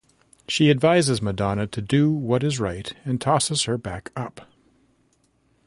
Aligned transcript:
She 0.47 0.71
advises 0.71 1.21
Madonna 1.21 1.67
to 1.67 1.79
do 1.79 2.11
what 2.11 2.43
is 2.43 2.59
right 2.59 2.91
and 3.05 3.21
tosses 3.21 3.65
her 3.65 3.77
back 3.77 4.11
up. 4.15 4.49